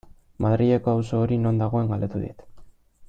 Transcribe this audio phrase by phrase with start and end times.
[0.45, 2.43] Madrileko auzo hori non dagoen galdetu dit.